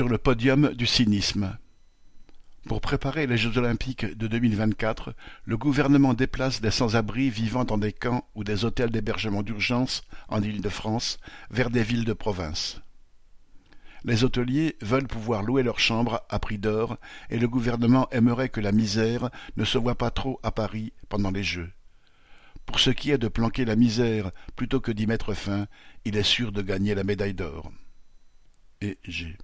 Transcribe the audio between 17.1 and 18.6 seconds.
et le gouvernement aimerait